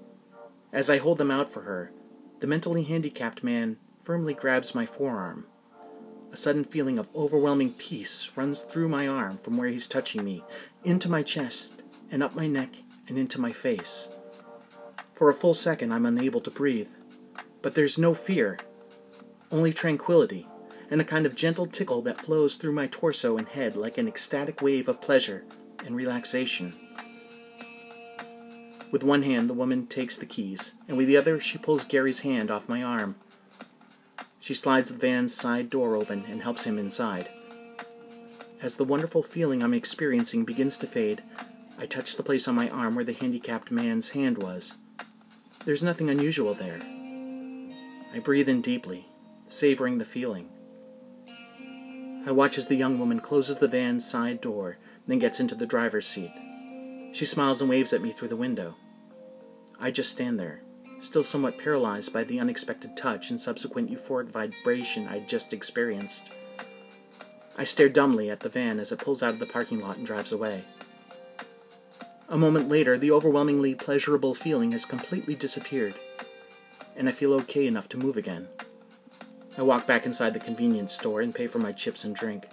As 0.74 0.90
I 0.90 0.98
hold 0.98 1.16
them 1.16 1.30
out 1.30 1.50
for 1.50 1.62
her, 1.62 1.90
the 2.40 2.46
mentally 2.46 2.82
handicapped 2.82 3.42
man 3.42 3.78
firmly 4.02 4.34
grabs 4.34 4.74
my 4.74 4.84
forearm. 4.84 5.46
A 6.30 6.36
sudden 6.36 6.64
feeling 6.64 6.98
of 6.98 7.08
overwhelming 7.16 7.72
peace 7.72 8.30
runs 8.36 8.60
through 8.60 8.88
my 8.88 9.08
arm 9.08 9.38
from 9.38 9.56
where 9.56 9.68
he's 9.68 9.88
touching 9.88 10.22
me, 10.22 10.44
into 10.84 11.08
my 11.08 11.22
chest, 11.22 11.82
and 12.10 12.22
up 12.22 12.34
my 12.34 12.46
neck, 12.46 12.74
and 13.08 13.16
into 13.16 13.40
my 13.40 13.52
face. 13.52 14.18
For 15.14 15.30
a 15.30 15.34
full 15.34 15.54
second, 15.54 15.92
I'm 15.92 16.04
unable 16.04 16.42
to 16.42 16.50
breathe. 16.50 16.90
But 17.62 17.74
there's 17.74 17.96
no 17.96 18.12
fear, 18.12 18.58
only 19.50 19.72
tranquility 19.72 20.46
and 20.90 21.00
a 21.00 21.04
kind 21.04 21.26
of 21.26 21.36
gentle 21.36 21.66
tickle 21.66 22.02
that 22.02 22.20
flows 22.20 22.56
through 22.56 22.72
my 22.72 22.86
torso 22.86 23.36
and 23.36 23.48
head 23.48 23.76
like 23.76 23.98
an 23.98 24.08
ecstatic 24.08 24.60
wave 24.62 24.88
of 24.88 25.00
pleasure 25.00 25.44
and 25.84 25.96
relaxation. 25.96 26.72
With 28.90 29.02
one 29.02 29.22
hand, 29.22 29.48
the 29.48 29.54
woman 29.54 29.86
takes 29.86 30.18
the 30.18 30.26
keys, 30.26 30.74
and 30.86 30.98
with 30.98 31.08
the 31.08 31.16
other, 31.16 31.40
she 31.40 31.56
pulls 31.56 31.84
Gary's 31.84 32.20
hand 32.20 32.50
off 32.50 32.68
my 32.68 32.82
arm. 32.82 33.16
She 34.38 34.52
slides 34.52 34.90
the 34.90 34.98
van's 34.98 35.32
side 35.32 35.70
door 35.70 35.96
open 35.96 36.24
and 36.28 36.42
helps 36.42 36.64
him 36.64 36.78
inside. 36.78 37.28
As 38.60 38.76
the 38.76 38.84
wonderful 38.84 39.22
feeling 39.22 39.62
I'm 39.62 39.72
experiencing 39.72 40.44
begins 40.44 40.76
to 40.78 40.86
fade, 40.86 41.22
I 41.78 41.86
touch 41.86 42.16
the 42.16 42.22
place 42.22 42.46
on 42.46 42.54
my 42.54 42.68
arm 42.68 42.94
where 42.94 43.04
the 43.04 43.12
handicapped 43.12 43.70
man's 43.70 44.10
hand 44.10 44.38
was. 44.38 44.74
There's 45.64 45.82
nothing 45.82 46.10
unusual 46.10 46.54
there. 46.54 46.80
I 48.14 48.18
breathe 48.18 48.48
in 48.48 48.60
deeply, 48.60 49.08
savoring 49.48 49.98
the 49.98 50.04
feeling. 50.04 50.48
I 52.24 52.30
watch 52.30 52.56
as 52.56 52.66
the 52.66 52.76
young 52.76 52.98
woman 52.98 53.18
closes 53.18 53.56
the 53.56 53.66
van's 53.66 54.08
side 54.08 54.40
door, 54.40 54.78
then 55.06 55.18
gets 55.18 55.40
into 55.40 55.56
the 55.56 55.66
driver's 55.66 56.06
seat. 56.06 56.32
She 57.12 57.24
smiles 57.24 57.60
and 57.60 57.68
waves 57.68 57.92
at 57.92 58.00
me 58.00 58.12
through 58.12 58.28
the 58.28 58.36
window. 58.36 58.76
I 59.80 59.90
just 59.90 60.12
stand 60.12 60.38
there, 60.38 60.62
still 61.00 61.24
somewhat 61.24 61.58
paralyzed 61.58 62.12
by 62.12 62.22
the 62.22 62.38
unexpected 62.38 62.96
touch 62.96 63.30
and 63.30 63.40
subsequent 63.40 63.90
euphoric 63.90 64.28
vibration 64.28 65.08
I'd 65.08 65.28
just 65.28 65.52
experienced. 65.52 66.32
I 67.58 67.64
stare 67.64 67.88
dumbly 67.88 68.30
at 68.30 68.40
the 68.40 68.48
van 68.48 68.78
as 68.78 68.92
it 68.92 69.00
pulls 69.00 69.22
out 69.22 69.34
of 69.34 69.40
the 69.40 69.46
parking 69.46 69.80
lot 69.80 69.96
and 69.96 70.06
drives 70.06 70.32
away. 70.32 70.64
A 72.28 72.38
moment 72.38 72.68
later, 72.68 72.96
the 72.96 73.10
overwhelmingly 73.10 73.74
pleasurable 73.74 74.34
feeling 74.34 74.72
has 74.72 74.86
completely 74.86 75.34
disappeared, 75.34 75.94
and 76.96 77.08
I 77.08 77.12
feel 77.12 77.34
okay 77.34 77.66
enough 77.66 77.88
to 77.90 77.98
move 77.98 78.16
again. 78.16 78.48
I 79.58 79.62
walk 79.62 79.86
back 79.86 80.06
inside 80.06 80.32
the 80.32 80.40
convenience 80.40 80.94
store 80.94 81.20
and 81.20 81.34
pay 81.34 81.46
for 81.46 81.58
my 81.58 81.72
chips 81.72 82.04
and 82.04 82.16
drink. 82.16 82.46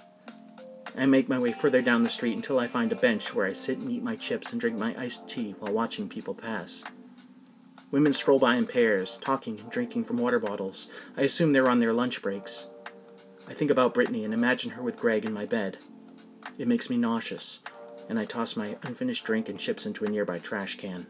I 0.98 1.06
make 1.06 1.30
my 1.30 1.40
way 1.40 1.54
further 1.54 1.82
down 1.82 2.04
the 2.04 2.10
street 2.10 2.36
until 2.36 2.60
I 2.60 2.68
find 2.68 2.92
a 2.92 2.96
bench 2.96 3.34
where 3.34 3.46
I 3.46 3.54
sit 3.54 3.80
and 3.80 3.90
eat 3.90 4.04
my 4.04 4.18
chips 4.18 4.52
and 4.52 4.60
drink 4.60 4.78
my 4.78 4.94
iced 4.98 5.30
tea 5.30 5.56
while 5.60 5.72
watching 5.72 6.10
people 6.10 6.34
pass. 6.34 6.84
Women 7.92 8.12
stroll 8.12 8.38
by 8.38 8.56
in 8.56 8.68
pairs, 8.68 9.18
talking 9.18 9.60
and 9.60 9.72
drinking 9.72 10.04
from 10.04 10.18
water 10.18 10.40
bottles. 10.40 10.92
I 11.16 11.22
assume 11.22 11.54
they're 11.54 11.70
on 11.70 11.80
their 11.80 11.94
lunch 11.94 12.22
breaks. 12.22 12.70
I 13.48 13.54
think 13.54 13.72
about 13.72 13.94
Brittany 13.94 14.26
and 14.26 14.34
imagine 14.34 14.72
her 14.72 14.84
with 14.84 15.00
Greg 15.00 15.26
in 15.26 15.34
my 15.34 15.46
bed. 15.46 15.78
It 16.58 16.68
makes 16.68 16.90
me 16.90 16.98
nauseous, 16.98 17.64
and 18.10 18.20
I 18.20 18.26
toss 18.26 18.58
my 18.58 18.76
unfinished 18.84 19.24
drink 19.24 19.48
and 19.48 19.58
chips 19.58 19.86
into 19.86 20.04
a 20.04 20.10
nearby 20.10 20.38
trash 20.38 20.76
can. 20.76 21.08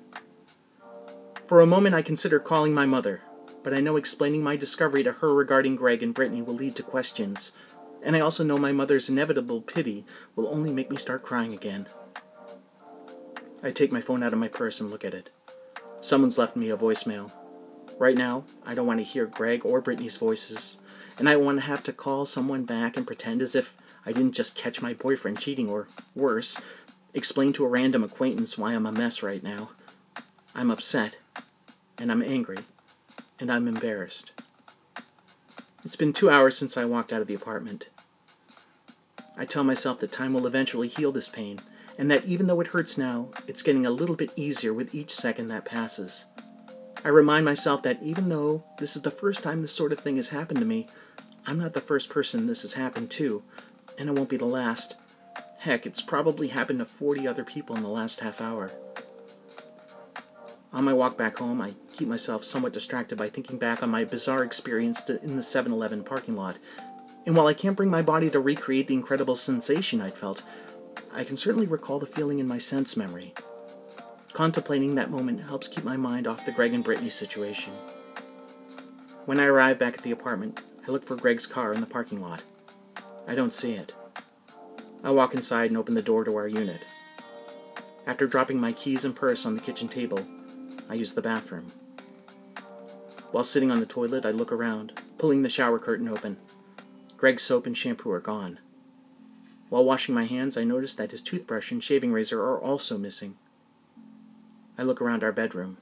For 1.48 1.62
a 1.62 1.66
moment, 1.66 1.96
I 1.96 2.04
consider 2.04 2.40
calling 2.40 2.74
my 2.74 2.86
mother, 2.86 3.22
but 3.64 3.74
I 3.74 3.80
know 3.80 3.98
explaining 3.98 4.44
my 4.44 4.56
discovery 4.56 5.04
to 5.04 5.14
her 5.14 5.34
regarding 5.34 5.76
Greg 5.76 6.02
and 6.04 6.14
Brittany 6.14 6.42
will 6.42 6.54
lead 6.54 6.76
to 6.78 6.84
questions, 6.84 7.52
and 8.02 8.16
I 8.16 8.20
also 8.20 8.44
know 8.44 8.58
my 8.58 8.72
mother's 8.72 9.10
inevitable 9.10 9.62
pity 9.62 10.06
will 10.36 10.48
only 10.48 10.72
make 10.72 10.90
me 10.90 10.98
start 10.98 11.24
crying 11.24 11.54
again. 11.54 11.88
I 13.62 13.72
take 13.72 13.92
my 13.92 14.02
phone 14.02 14.24
out 14.24 14.34
of 14.34 14.40
my 14.40 14.48
purse 14.48 14.80
and 14.80 14.90
look 14.90 15.04
at 15.04 15.14
it. 15.14 15.30
Someone's 16.00 16.38
left 16.38 16.56
me 16.56 16.70
a 16.70 16.78
voicemail. 16.78 17.32
Right 17.98 18.18
now, 18.18 18.46
I 18.66 18.74
don't 18.74 18.88
want 18.88 19.00
to 19.00 19.04
hear 19.04 19.26
Greg 19.26 19.66
or 19.66 19.82
Brittany's 19.82 20.16
voices, 20.16 20.78
and 21.18 21.28
I 21.28 21.36
want 21.36 21.58
to 21.58 21.66
have 21.66 21.84
to 21.84 21.94
call 21.94 22.26
someone 22.26 22.64
back 22.64 22.96
and 22.96 23.06
pretend 23.06 23.42
as 23.42 23.56
if 23.56 23.76
I 24.06 24.14
didn't 24.14 24.36
just 24.36 24.56
catch 24.56 24.82
my 24.82 24.94
boyfriend 24.94 25.40
cheating 25.40 25.70
or, 25.70 25.88
worse, 26.16 26.62
explain 27.14 27.52
to 27.54 27.66
a 27.66 27.68
random 27.68 28.06
acquaintance 28.06 28.58
why 28.58 28.74
I'm 28.74 28.86
a 28.86 28.92
mess 28.94 29.22
right 29.22 29.44
now. 29.44 29.72
I'm 30.56 30.72
upset, 30.72 31.20
and 31.98 32.10
I'm 32.10 32.24
angry, 32.24 32.60
and 33.40 33.52
I'm 33.52 33.68
embarrassed. 33.68 34.32
It's 35.84 35.96
been 35.96 36.14
two 36.14 36.30
hours 36.30 36.58
since 36.58 36.76
I 36.78 36.86
walked 36.86 37.14
out 37.14 37.22
of 37.22 37.28
the 37.28 37.36
apartment. 37.36 37.90
I 39.38 39.46
tell 39.46 39.64
myself 39.64 40.00
that 40.02 40.12
time 40.12 40.34
will 40.34 40.46
eventually 40.46 40.90
heal 40.90 41.14
this 41.14 41.30
pain, 41.30 41.60
and 41.98 42.12
that 42.12 42.26
even 42.26 42.48
though 42.48 42.60
it 42.60 42.68
hurts 42.68 42.98
now, 42.98 43.30
it's 43.48 43.62
getting 43.62 43.86
a 43.86 43.92
little 43.92 44.16
bit 44.16 44.34
easier 44.36 44.74
with 44.74 44.94
each 44.94 45.12
second 45.12 45.48
that 45.48 45.64
passes. 45.64 46.26
I 47.06 47.08
remind 47.08 47.46
myself 47.46 47.82
that 47.84 48.04
even 48.04 48.28
though 48.28 48.66
this 48.78 48.98
is 48.98 49.04
the 49.04 49.12
first 49.12 49.42
time 49.42 49.62
this 49.62 49.72
sort 49.72 49.94
of 49.94 50.00
thing 50.00 50.18
has 50.18 50.30
happened 50.30 50.60
to 50.60 50.66
me, 50.66 50.88
I'm 51.48 51.58
not 51.58 51.74
the 51.74 51.80
first 51.80 52.10
person 52.10 52.46
this 52.46 52.64
has 52.64 52.74
happened 52.74 53.10
to, 53.12 53.42
and 53.98 54.10
it 54.10 54.16
won't 54.16 54.30
be 54.30 54.38
the 54.38 54.46
last. 54.46 54.98
Heck, 55.60 55.86
it's 55.86 56.02
probably 56.02 56.50
happened 56.50 56.80
to 56.80 56.86
40 56.86 57.26
other 57.26 57.46
people 57.46 57.78
in 57.78 57.84
the 57.84 57.90
last 57.90 58.20
half 58.20 58.42
hour. 58.42 58.72
On 60.72 60.84
my 60.84 60.94
walk 60.94 61.18
back 61.18 61.38
home, 61.38 61.62
I 61.62 61.74
keep 61.98 62.08
myself 62.08 62.44
somewhat 62.44 62.74
distracted 62.74 63.18
by 63.18 63.28
thinking 63.28 63.58
back 63.58 63.82
on 63.82 63.90
my 63.90 64.04
bizarre 64.04 64.44
experience 64.44 65.10
in 65.10 65.36
the 65.36 65.42
7 65.42 65.72
Eleven 65.72 66.04
parking 66.04 66.36
lot. 66.36 66.58
And 67.26 67.36
while 67.36 67.48
I 67.48 67.56
can't 67.56 67.76
bring 67.76 67.90
my 67.90 68.04
body 68.04 68.30
to 68.30 68.40
recreate 68.40 68.88
the 68.88 68.94
incredible 68.94 69.36
sensation 69.36 70.00
I'd 70.00 70.14
felt, 70.14 70.44
I 71.12 71.24
can 71.24 71.38
certainly 71.38 71.66
recall 71.66 71.98
the 71.98 72.06
feeling 72.06 72.38
in 72.38 72.48
my 72.48 72.60
sense 72.60 72.96
memory. 72.96 73.34
Contemplating 74.32 74.94
that 74.96 75.10
moment 75.10 75.42
helps 75.42 75.68
keep 75.68 75.84
my 75.84 75.98
mind 75.98 76.28
off 76.28 76.46
the 76.46 76.52
Greg 76.52 76.74
and 76.74 76.84
Brittany 76.84 77.10
situation. 77.10 77.74
When 79.26 79.40
I 79.40 79.46
arrive 79.46 79.80
back 79.80 79.98
at 79.98 80.04
the 80.04 80.12
apartment, 80.12 80.62
I 80.88 80.92
look 80.92 81.04
for 81.04 81.16
Greg's 81.16 81.48
car 81.48 81.74
in 81.74 81.82
the 81.82 81.88
parking 81.88 82.22
lot. 82.22 82.44
I 83.28 83.34
don't 83.34 83.54
see 83.54 83.74
it. 83.74 83.92
I 85.04 85.12
walk 85.12 85.34
inside 85.34 85.72
and 85.72 85.78
open 85.78 85.96
the 85.96 86.02
door 86.02 86.24
to 86.26 86.36
our 86.36 86.48
unit. 86.48 86.82
After 88.06 88.28
dropping 88.28 88.60
my 88.60 88.72
keys 88.72 89.04
and 89.04 89.16
purse 89.16 89.46
on 89.46 89.56
the 89.56 89.62
kitchen 89.62 89.88
table, 89.88 90.26
I 90.90 90.96
use 90.96 91.14
the 91.14 91.22
bathroom. 91.22 91.68
While 93.32 93.44
sitting 93.44 93.70
on 93.70 93.80
the 93.80 93.86
toilet, 93.86 94.26
I 94.26 94.32
look 94.32 94.52
around, 94.52 95.00
pulling 95.20 95.44
the 95.44 95.50
shower 95.50 95.78
curtain 95.78 96.08
open. 96.08 96.38
Greg's 97.16 97.44
soap 97.44 97.68
and 97.68 97.78
shampoo 97.78 98.10
are 98.12 98.20
gone. 98.20 98.60
While 99.70 99.86
washing 99.86 100.16
my 100.16 100.26
hands, 100.26 100.58
I 100.58 100.64
notice 100.64 100.96
that 100.96 101.12
his 101.12 101.22
toothbrush 101.22 101.72
and 101.72 101.84
shaving 101.84 102.12
razor 102.12 102.42
are 102.42 102.60
also 102.60 102.98
missing. 102.98 103.38
I 104.80 104.84
look 104.84 105.00
around 105.00 105.24
our 105.24 105.32
bedroom. 105.32 105.78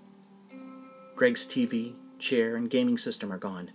Greg's 1.16 1.46
TV, 1.46 1.94
chair, 2.20 2.58
and 2.58 2.70
gaming 2.70 2.98
system 2.98 3.32
are 3.32 3.38
gone, 3.38 3.72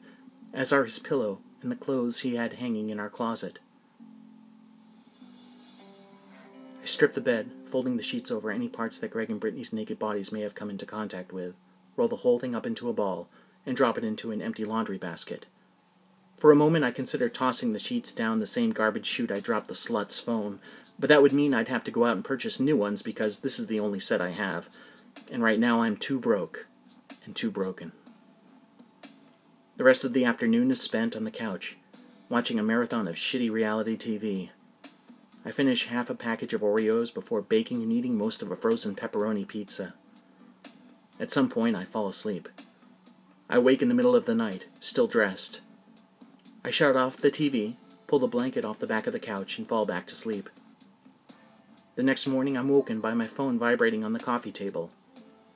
as 0.52 0.72
are 0.72 0.84
his 0.84 0.98
pillow 0.98 1.38
and 1.62 1.72
the 1.72 1.76
clothes 1.76 2.20
he 2.20 2.34
had 2.34 2.54
hanging 2.54 2.90
in 2.90 3.00
our 3.00 3.08
closet. 3.08 3.58
I 6.82 6.84
strip 6.84 7.14
the 7.14 7.20
bed, 7.20 7.50
folding 7.72 7.96
the 7.96 8.02
sheets 8.02 8.30
over 8.30 8.50
any 8.50 8.68
parts 8.68 8.98
that 8.98 9.10
Greg 9.10 9.30
and 9.30 9.40
Brittany's 9.40 9.72
naked 9.72 9.98
bodies 9.98 10.30
may 10.30 10.42
have 10.42 10.54
come 10.54 10.68
into 10.68 10.84
contact 10.84 11.32
with, 11.32 11.54
roll 11.96 12.06
the 12.06 12.16
whole 12.16 12.38
thing 12.38 12.54
up 12.54 12.66
into 12.66 12.90
a 12.90 12.92
ball, 12.92 13.30
and 13.64 13.74
drop 13.74 13.96
it 13.96 14.04
into 14.04 14.30
an 14.30 14.42
empty 14.42 14.62
laundry 14.62 14.98
basket. 14.98 15.46
For 16.36 16.52
a 16.52 16.56
moment, 16.56 16.84
I 16.84 16.90
considered 16.90 17.32
tossing 17.32 17.72
the 17.72 17.78
sheets 17.78 18.12
down 18.12 18.40
the 18.40 18.46
same 18.46 18.72
garbage 18.72 19.06
chute 19.06 19.32
I 19.32 19.40
dropped 19.40 19.68
the 19.68 19.74
slut's 19.74 20.18
phone, 20.20 20.60
but 20.98 21.08
that 21.08 21.22
would 21.22 21.32
mean 21.32 21.54
I'd 21.54 21.68
have 21.68 21.82
to 21.84 21.90
go 21.90 22.04
out 22.04 22.14
and 22.14 22.22
purchase 22.22 22.60
new 22.60 22.76
ones 22.76 23.00
because 23.00 23.38
this 23.38 23.58
is 23.58 23.68
the 23.68 23.80
only 23.80 24.00
set 24.00 24.20
I 24.20 24.32
have, 24.32 24.68
and 25.30 25.42
right 25.42 25.58
now 25.58 25.80
I'm 25.80 25.96
too 25.96 26.20
broke 26.20 26.66
and 27.24 27.34
too 27.34 27.50
broken. 27.50 27.92
The 29.78 29.84
rest 29.84 30.04
of 30.04 30.12
the 30.12 30.26
afternoon 30.26 30.70
is 30.70 30.82
spent 30.82 31.16
on 31.16 31.24
the 31.24 31.30
couch, 31.30 31.78
watching 32.28 32.58
a 32.58 32.62
marathon 32.62 33.08
of 33.08 33.14
shitty 33.14 33.50
reality 33.50 33.96
TV 33.96 34.50
I 35.44 35.50
finish 35.50 35.88
half 35.88 36.08
a 36.08 36.14
package 36.14 36.54
of 36.54 36.60
Oreos 36.60 37.12
before 37.12 37.42
baking 37.42 37.82
and 37.82 37.92
eating 37.92 38.16
most 38.16 38.42
of 38.42 38.50
a 38.50 38.56
frozen 38.56 38.94
pepperoni 38.94 39.46
pizza. 39.46 39.94
At 41.18 41.30
some 41.30 41.48
point, 41.48 41.74
I 41.74 41.84
fall 41.84 42.06
asleep. 42.06 42.48
I 43.50 43.58
wake 43.58 43.82
in 43.82 43.88
the 43.88 43.94
middle 43.94 44.14
of 44.14 44.24
the 44.24 44.34
night, 44.34 44.66
still 44.78 45.06
dressed. 45.06 45.60
I 46.64 46.70
shut 46.70 46.96
off 46.96 47.16
the 47.16 47.30
TV, 47.30 47.74
pull 48.06 48.20
the 48.20 48.28
blanket 48.28 48.64
off 48.64 48.78
the 48.78 48.86
back 48.86 49.06
of 49.06 49.12
the 49.12 49.18
couch, 49.18 49.58
and 49.58 49.68
fall 49.68 49.84
back 49.84 50.06
to 50.06 50.14
sleep. 50.14 50.48
The 51.96 52.02
next 52.02 52.26
morning, 52.26 52.56
I'm 52.56 52.68
woken 52.68 53.00
by 53.00 53.12
my 53.12 53.26
phone 53.26 53.58
vibrating 53.58 54.04
on 54.04 54.12
the 54.12 54.20
coffee 54.20 54.52
table. 54.52 54.90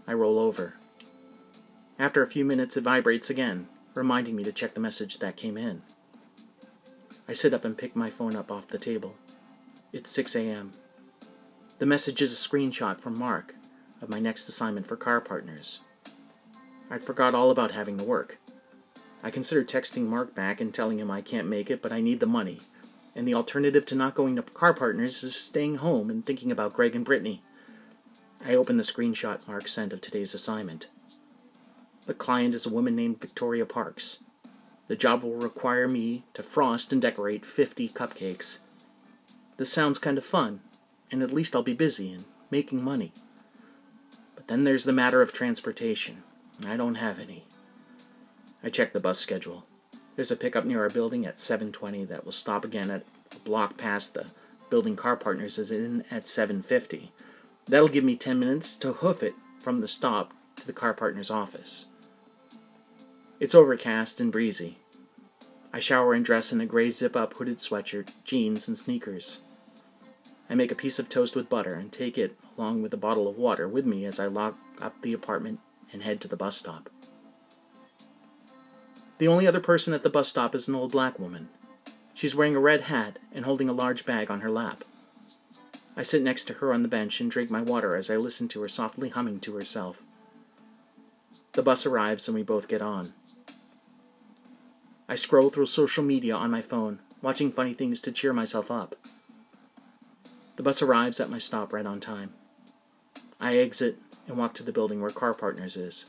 I 0.06 0.12
roll 0.12 0.38
over. 0.38 0.74
After 1.98 2.22
a 2.22 2.28
few 2.28 2.44
minutes, 2.44 2.76
it 2.76 2.82
vibrates 2.82 3.30
again, 3.30 3.68
reminding 3.94 4.36
me 4.36 4.44
to 4.44 4.52
check 4.52 4.74
the 4.74 4.80
message 4.80 5.20
that 5.20 5.36
came 5.36 5.56
in. 5.56 5.82
I 7.28 7.32
sit 7.32 7.54
up 7.54 7.64
and 7.64 7.78
pick 7.78 7.96
my 7.96 8.10
phone 8.10 8.36
up 8.36 8.50
off 8.50 8.68
the 8.68 8.78
table. 8.78 9.14
It's 9.92 10.10
6 10.10 10.34
a.m. 10.34 10.72
The 11.78 11.86
message 11.86 12.20
is 12.20 12.32
a 12.32 12.48
screenshot 12.48 12.98
from 12.98 13.16
Mark 13.16 13.54
of 14.02 14.08
my 14.08 14.18
next 14.18 14.48
assignment 14.48 14.86
for 14.86 14.96
Car 14.96 15.20
Partners. 15.20 15.80
I'd 16.90 17.04
forgot 17.04 17.36
all 17.36 17.52
about 17.52 17.70
having 17.70 17.96
to 17.98 18.04
work. 18.04 18.38
I 19.22 19.30
considered 19.30 19.68
texting 19.68 20.08
Mark 20.08 20.34
back 20.34 20.60
and 20.60 20.74
telling 20.74 20.98
him 20.98 21.10
I 21.10 21.20
can't 21.20 21.46
make 21.46 21.70
it, 21.70 21.82
but 21.82 21.92
I 21.92 22.00
need 22.00 22.18
the 22.18 22.26
money, 22.26 22.60
and 23.14 23.28
the 23.28 23.34
alternative 23.34 23.86
to 23.86 23.94
not 23.94 24.16
going 24.16 24.34
to 24.34 24.42
Car 24.42 24.74
Partners 24.74 25.22
is 25.22 25.36
staying 25.36 25.76
home 25.76 26.10
and 26.10 26.26
thinking 26.26 26.50
about 26.50 26.74
Greg 26.74 26.96
and 26.96 27.04
Brittany. 27.04 27.42
I 28.44 28.56
open 28.56 28.78
the 28.78 28.82
screenshot 28.82 29.46
Mark 29.46 29.68
sent 29.68 29.92
of 29.92 30.00
today's 30.00 30.34
assignment. 30.34 30.88
The 32.06 32.14
client 32.14 32.54
is 32.54 32.66
a 32.66 32.70
woman 32.70 32.96
named 32.96 33.20
Victoria 33.20 33.64
Parks. 33.64 34.24
The 34.88 34.96
job 34.96 35.22
will 35.22 35.36
require 35.36 35.86
me 35.86 36.24
to 36.34 36.42
frost 36.42 36.92
and 36.92 37.00
decorate 37.00 37.44
50 37.44 37.88
cupcakes 37.90 38.58
this 39.56 39.72
sounds 39.72 39.98
kind 39.98 40.18
of 40.18 40.24
fun, 40.24 40.60
and 41.10 41.22
at 41.22 41.32
least 41.32 41.54
I'll 41.54 41.62
be 41.62 41.72
busy 41.72 42.12
and 42.12 42.24
making 42.50 42.82
money. 42.82 43.12
But 44.34 44.48
then 44.48 44.64
there's 44.64 44.84
the 44.84 44.92
matter 44.92 45.22
of 45.22 45.32
transportation. 45.32 46.22
I 46.66 46.76
don't 46.76 46.96
have 46.96 47.18
any. 47.18 47.44
I 48.62 48.70
check 48.70 48.92
the 48.92 49.00
bus 49.00 49.18
schedule. 49.18 49.66
There's 50.14 50.30
a 50.30 50.36
pickup 50.36 50.64
near 50.64 50.82
our 50.82 50.90
building 50.90 51.26
at 51.26 51.38
7:20 51.38 52.04
that 52.08 52.24
will 52.24 52.32
stop 52.32 52.64
again 52.64 52.90
at 52.90 53.04
a 53.32 53.38
block 53.40 53.76
past 53.76 54.14
the 54.14 54.26
building 54.70 54.96
car 54.96 55.16
partners 55.16 55.58
is 55.58 55.70
in 55.70 56.04
at 56.10 56.26
7:50. 56.26 57.12
That'll 57.66 57.88
give 57.88 58.04
me 58.04 58.16
10 58.16 58.38
minutes 58.38 58.74
to 58.76 58.94
hoof 58.94 59.22
it 59.22 59.34
from 59.60 59.80
the 59.80 59.88
stop 59.88 60.32
to 60.56 60.66
the 60.66 60.72
car 60.72 60.94
partner's 60.94 61.30
office. 61.30 61.86
It's 63.38 63.54
overcast 63.54 64.20
and 64.20 64.32
breezy. 64.32 64.78
I 65.72 65.80
shower 65.80 66.14
and 66.14 66.24
dress 66.24 66.52
in 66.52 66.60
a 66.60 66.66
gray 66.66 66.90
zip 66.90 67.14
up 67.14 67.34
hooded 67.34 67.58
sweatshirt, 67.58 68.08
jeans, 68.24 68.66
and 68.66 68.78
sneakers. 68.78 69.42
I 70.48 70.54
make 70.54 70.70
a 70.70 70.76
piece 70.76 70.98
of 70.98 71.08
toast 71.08 71.34
with 71.34 71.48
butter 71.48 71.74
and 71.74 71.90
take 71.90 72.16
it, 72.16 72.36
along 72.56 72.82
with 72.82 72.94
a 72.94 72.98
bottle 72.98 73.28
of 73.28 73.36
water, 73.36 73.66
with 73.66 73.84
me 73.84 74.04
as 74.04 74.20
I 74.20 74.26
lock 74.26 74.56
up 74.80 75.00
the 75.02 75.12
apartment 75.12 75.60
and 75.92 76.02
head 76.02 76.20
to 76.20 76.28
the 76.28 76.36
bus 76.36 76.56
stop. 76.56 76.88
The 79.18 79.28
only 79.28 79.46
other 79.46 79.60
person 79.60 79.94
at 79.94 80.02
the 80.02 80.10
bus 80.10 80.28
stop 80.28 80.54
is 80.54 80.68
an 80.68 80.74
old 80.74 80.92
black 80.92 81.18
woman. 81.18 81.48
She's 82.14 82.34
wearing 82.34 82.54
a 82.54 82.60
red 82.60 82.82
hat 82.82 83.18
and 83.32 83.44
holding 83.44 83.68
a 83.68 83.74
large 83.74 84.06
bag 84.06 84.30
on 84.30 84.42
her 84.42 84.50
lap. 84.50 84.84
I 85.96 86.02
sit 86.02 86.22
next 86.22 86.44
to 86.44 86.54
her 86.54 86.72
on 86.72 86.82
the 86.82 86.88
bench 86.88 87.20
and 87.20 87.30
drink 87.30 87.50
my 87.50 87.62
water 87.62 87.96
as 87.96 88.10
I 88.10 88.16
listen 88.16 88.48
to 88.48 88.60
her 88.62 88.68
softly 88.68 89.08
humming 89.08 89.40
to 89.40 89.54
herself. 89.54 90.02
The 91.52 91.62
bus 91.62 91.86
arrives 91.86 92.28
and 92.28 92.34
we 92.34 92.42
both 92.42 92.68
get 92.68 92.82
on. 92.82 93.14
I 95.08 95.16
scroll 95.16 95.48
through 95.48 95.66
social 95.66 96.04
media 96.04 96.34
on 96.34 96.50
my 96.50 96.60
phone, 96.60 96.98
watching 97.22 97.50
funny 97.50 97.72
things 97.72 98.02
to 98.02 98.12
cheer 98.12 98.34
myself 98.34 98.70
up. 98.70 98.96
The 100.56 100.62
bus 100.62 100.82
arrives 100.82 101.20
at 101.20 101.30
my 101.30 101.38
stop 101.38 101.72
right 101.72 101.86
on 101.86 102.00
time. 102.00 102.32
I 103.38 103.58
exit 103.58 103.98
and 104.26 104.36
walk 104.36 104.54
to 104.54 104.62
the 104.62 104.72
building 104.72 105.00
where 105.00 105.10
Car 105.10 105.34
Partners 105.34 105.76
is. 105.76 106.06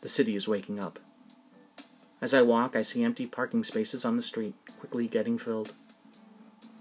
The 0.00 0.08
city 0.08 0.34
is 0.34 0.48
waking 0.48 0.78
up. 0.78 0.98
As 2.20 2.34
I 2.34 2.42
walk, 2.42 2.74
I 2.74 2.82
see 2.82 3.04
empty 3.04 3.26
parking 3.26 3.62
spaces 3.62 4.04
on 4.04 4.16
the 4.16 4.22
street, 4.22 4.54
quickly 4.80 5.06
getting 5.06 5.38
filled. 5.38 5.72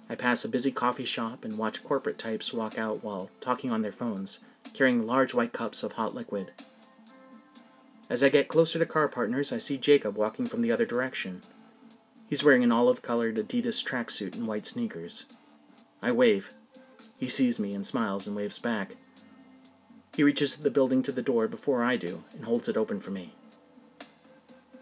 I 0.09 0.15
pass 0.15 0.43
a 0.43 0.49
busy 0.49 0.71
coffee 0.71 1.05
shop 1.05 1.45
and 1.45 1.57
watch 1.57 1.83
corporate 1.83 2.17
types 2.17 2.53
walk 2.53 2.77
out 2.77 3.03
while 3.03 3.29
talking 3.39 3.71
on 3.71 3.81
their 3.81 3.91
phones, 3.91 4.39
carrying 4.73 5.05
large 5.05 5.33
white 5.33 5.53
cups 5.53 5.83
of 5.83 5.93
hot 5.93 6.15
liquid. 6.15 6.51
As 8.09 8.23
I 8.23 8.29
get 8.29 8.47
closer 8.47 8.79
to 8.79 8.85
Car 8.85 9.07
Partners, 9.07 9.51
I 9.51 9.57
see 9.59 9.77
Jacob 9.77 10.15
walking 10.15 10.47
from 10.47 10.61
the 10.61 10.71
other 10.71 10.85
direction. 10.85 11.43
He's 12.27 12.43
wearing 12.43 12.63
an 12.63 12.71
olive 12.71 13.01
colored 13.01 13.35
Adidas 13.35 13.85
tracksuit 13.85 14.33
and 14.33 14.47
white 14.47 14.65
sneakers. 14.65 15.25
I 16.01 16.11
wave. 16.11 16.51
He 17.17 17.27
sees 17.27 17.59
me 17.59 17.73
and 17.73 17.85
smiles 17.85 18.27
and 18.27 18.35
waves 18.35 18.59
back. 18.59 18.95
He 20.15 20.23
reaches 20.23 20.57
the 20.57 20.71
building 20.71 21.03
to 21.03 21.11
the 21.11 21.21
door 21.21 21.47
before 21.47 21.83
I 21.83 21.95
do 21.95 22.23
and 22.33 22.45
holds 22.45 22.67
it 22.67 22.77
open 22.77 22.99
for 22.99 23.11
me. 23.11 23.33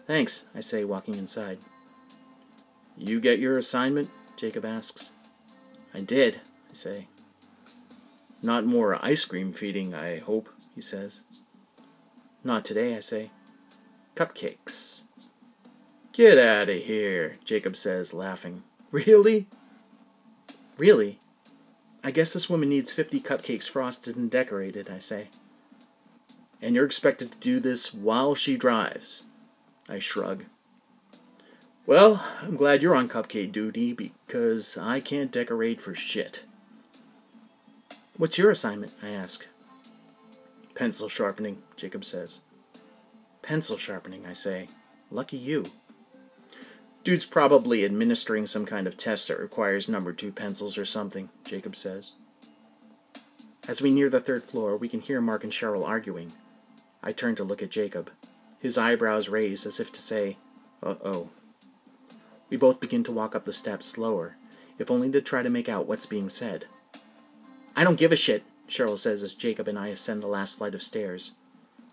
Thanks, 0.06 0.46
I 0.54 0.60
say, 0.60 0.84
walking 0.84 1.14
inside. 1.14 1.58
You 2.96 3.20
get 3.20 3.38
your 3.38 3.58
assignment? 3.58 4.10
Jacob 4.36 4.64
asks. 4.64 5.10
I 5.92 6.00
did, 6.00 6.40
I 6.70 6.74
say. 6.74 7.08
Not 8.42 8.64
more 8.64 9.04
ice 9.04 9.24
cream 9.24 9.52
feeding, 9.52 9.94
I 9.94 10.18
hope, 10.18 10.48
he 10.74 10.80
says. 10.80 11.24
Not 12.44 12.64
today, 12.64 12.96
I 12.96 13.00
say. 13.00 13.30
Cupcakes. 14.14 15.04
Get 16.12 16.38
out 16.38 16.70
of 16.70 16.82
here, 16.82 17.36
Jacob 17.44 17.76
says, 17.76 18.14
laughing. 18.14 18.62
Really? 18.90 19.48
Really? 20.76 21.18
I 22.04 22.10
guess 22.10 22.32
this 22.32 22.50
woman 22.50 22.68
needs 22.68 22.92
50 22.92 23.20
cupcakes 23.20 23.68
frosted 23.68 24.16
and 24.16 24.30
decorated, 24.30 24.88
I 24.90 24.98
say. 24.98 25.28
And 26.62 26.74
you're 26.74 26.86
expected 26.86 27.32
to 27.32 27.38
do 27.38 27.60
this 27.60 27.92
while 27.92 28.34
she 28.34 28.56
drives. 28.56 29.22
I 29.88 29.98
shrug. 29.98 30.44
Well, 31.86 32.24
I'm 32.42 32.56
glad 32.56 32.82
you're 32.82 32.96
on 32.96 33.08
cupcake 33.08 33.52
duty 33.52 33.92
because 33.92 34.76
I 34.76 35.00
can't 35.00 35.30
decorate 35.30 35.80
for 35.80 35.94
shit. 35.94 36.44
What's 38.16 38.38
your 38.38 38.50
assignment? 38.50 38.92
I 39.02 39.10
ask. 39.10 39.46
Pencil 40.74 41.08
sharpening, 41.08 41.62
Jacob 41.76 42.04
says. 42.04 42.40
Pencil 43.42 43.76
sharpening, 43.76 44.26
I 44.26 44.32
say. 44.32 44.68
Lucky 45.10 45.36
you. 45.36 45.66
Dude's 47.06 47.24
probably 47.24 47.84
administering 47.84 48.48
some 48.48 48.66
kind 48.66 48.88
of 48.88 48.96
test 48.96 49.28
that 49.28 49.38
requires 49.38 49.88
number 49.88 50.12
two 50.12 50.32
pencils 50.32 50.76
or 50.76 50.84
something, 50.84 51.28
Jacob 51.44 51.76
says. 51.76 52.14
As 53.68 53.80
we 53.80 53.92
near 53.92 54.10
the 54.10 54.18
third 54.18 54.42
floor, 54.42 54.76
we 54.76 54.88
can 54.88 55.00
hear 55.00 55.20
Mark 55.20 55.44
and 55.44 55.52
Cheryl 55.52 55.86
arguing. 55.86 56.32
I 57.04 57.12
turn 57.12 57.36
to 57.36 57.44
look 57.44 57.62
at 57.62 57.70
Jacob, 57.70 58.10
his 58.58 58.76
eyebrows 58.76 59.28
raised 59.28 59.68
as 59.68 59.78
if 59.78 59.92
to 59.92 60.00
say, 60.00 60.36
Uh 60.82 60.96
oh. 61.04 61.28
We 62.50 62.56
both 62.56 62.80
begin 62.80 63.04
to 63.04 63.12
walk 63.12 63.36
up 63.36 63.44
the 63.44 63.52
steps 63.52 63.86
slower, 63.86 64.34
if 64.76 64.90
only 64.90 65.08
to 65.12 65.20
try 65.20 65.44
to 65.44 65.48
make 65.48 65.68
out 65.68 65.86
what's 65.86 66.06
being 66.06 66.28
said. 66.28 66.64
I 67.76 67.84
don't 67.84 68.00
give 68.00 68.10
a 68.10 68.16
shit, 68.16 68.42
Cheryl 68.68 68.98
says 68.98 69.22
as 69.22 69.34
Jacob 69.34 69.68
and 69.68 69.78
I 69.78 69.90
ascend 69.90 70.24
the 70.24 70.26
last 70.26 70.58
flight 70.58 70.74
of 70.74 70.82
stairs. 70.82 71.34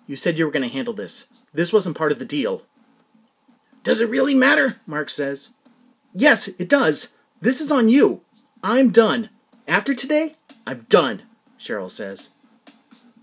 You 0.07 0.15
said 0.15 0.39
you 0.39 0.45
were 0.45 0.51
going 0.51 0.67
to 0.67 0.75
handle 0.75 0.95
this. 0.95 1.27
This 1.53 1.71
wasn't 1.71 1.97
part 1.97 2.11
of 2.11 2.17
the 2.17 2.25
deal. 2.25 2.63
Does 3.83 3.99
it 3.99 4.09
really 4.09 4.33
matter? 4.33 4.77
Mark 4.87 5.09
says. 5.09 5.49
Yes, 6.13 6.47
it 6.47 6.69
does. 6.69 7.15
This 7.41 7.59
is 7.59 7.71
on 7.71 7.89
you. 7.89 8.21
I'm 8.63 8.91
done. 8.91 9.29
After 9.67 9.93
today, 9.93 10.35
I'm 10.65 10.85
done, 10.89 11.23
Cheryl 11.59 11.91
says. 11.91 12.29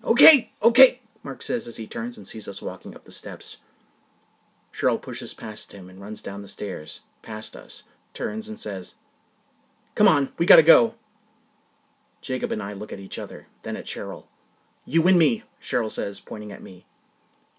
Okay, 0.04 0.50
okay, 0.62 1.00
Mark 1.22 1.42
says 1.42 1.66
as 1.66 1.76
he 1.76 1.86
turns 1.86 2.16
and 2.16 2.26
sees 2.26 2.46
us 2.46 2.62
walking 2.62 2.94
up 2.94 3.04
the 3.04 3.12
steps. 3.12 3.58
Cheryl 4.72 5.00
pushes 5.00 5.34
past 5.34 5.72
him 5.72 5.88
and 5.88 6.00
runs 6.00 6.22
down 6.22 6.42
the 6.42 6.48
stairs, 6.48 7.00
past 7.22 7.56
us, 7.56 7.84
turns 8.14 8.48
and 8.48 8.58
says, 8.58 8.96
Come 9.94 10.08
on, 10.08 10.32
we 10.38 10.46
gotta 10.46 10.62
go. 10.62 10.94
Jacob 12.20 12.52
and 12.52 12.62
I 12.62 12.74
look 12.74 12.92
at 12.92 13.00
each 13.00 13.18
other, 13.18 13.46
then 13.62 13.76
at 13.76 13.86
Cheryl. 13.86 14.24
You 14.84 15.06
and 15.06 15.18
me, 15.18 15.42
Cheryl 15.60 15.90
says, 15.90 16.20
pointing 16.20 16.52
at 16.52 16.62
me. 16.62 16.84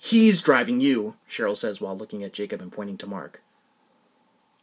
He's 0.04 0.42
driving 0.42 0.82
you, 0.82 1.16
Cheryl 1.30 1.56
says 1.56 1.80
while 1.80 1.96
looking 1.96 2.24
at 2.24 2.34
Jacob 2.34 2.60
and 2.60 2.72
pointing 2.72 2.98
to 2.98 3.08
Mark. 3.08 3.44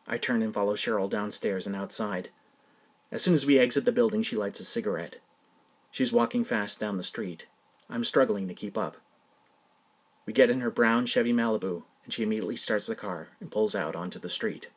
I 0.04 0.18
turn 0.18 0.42
and 0.42 0.52
follow 0.52 0.75
Cheryl 0.75 1.09
downstairs 1.09 1.64
and 1.64 1.76
outside. 1.76 2.30
As 3.12 3.23
soon 3.23 3.35
as 3.35 3.47
we 3.47 3.57
exit 3.57 3.85
the 3.85 3.92
building, 3.92 4.23
she 4.23 4.35
lights 4.35 4.59
a 4.59 4.64
cigarette. 4.64 5.21
She's 5.92 6.12
walking 6.12 6.42
fast 6.42 6.80
down 6.80 6.97
the 6.97 7.04
street. 7.04 7.47
I'm 7.88 8.02
struggling 8.02 8.49
to 8.49 8.52
keep 8.52 8.76
up. 8.76 8.97
We 10.26 10.33
get 10.33 10.50
in 10.50 10.61
her 10.61 10.73
brown 10.73 11.07
Chevy 11.07 11.33
Malibu, 11.33 11.85
and 12.04 12.12
she 12.12 12.25
immediately 12.25 12.57
starts 12.57 12.88
the 12.88 12.97
car 12.97 13.28
and 13.38 13.49
pulls 13.49 13.76
out 13.76 13.95
onto 13.95 14.18
the 14.18 14.28
street. 14.28 14.68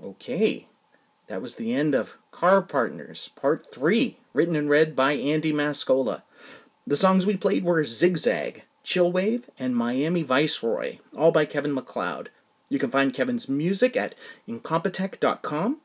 Okay, 0.00 0.68
that 1.26 1.42
was 1.42 1.56
the 1.56 1.74
end 1.74 1.92
of 1.92 2.18
Car 2.30 2.62
Partners, 2.62 3.30
Part 3.34 3.66
3, 3.74 4.16
written 4.32 4.54
and 4.54 4.70
read 4.70 4.94
by 4.94 5.14
Andy 5.14 5.52
Mascola. 5.52 6.22
The 6.88 6.96
songs 6.96 7.26
we 7.26 7.36
played 7.36 7.64
were 7.64 7.84
Zigzag, 7.84 8.62
Chillwave, 8.84 9.42
and 9.58 9.74
Miami 9.74 10.22
Viceroy, 10.22 10.98
all 11.16 11.32
by 11.32 11.44
Kevin 11.44 11.74
MacLeod. 11.74 12.30
You 12.68 12.78
can 12.78 12.92
find 12.92 13.12
Kevin's 13.12 13.48
music 13.48 13.96
at 13.96 14.14
incompetech.com. 14.48 15.80